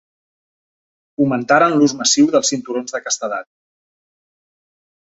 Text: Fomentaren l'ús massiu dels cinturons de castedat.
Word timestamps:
Fomentaren 1.21 1.77
l'ús 1.81 1.95
massiu 2.01 2.31
dels 2.37 2.53
cinturons 2.55 2.97
de 2.97 3.05
castedat. 3.07 3.51